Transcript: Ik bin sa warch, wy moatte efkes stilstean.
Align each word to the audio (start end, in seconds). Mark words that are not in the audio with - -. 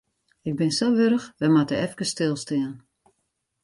Ik 0.49 0.55
bin 0.59 0.71
sa 0.77 0.87
warch, 0.97 1.27
wy 1.39 1.47
moatte 1.51 1.75
efkes 1.85 2.11
stilstean. 2.13 2.73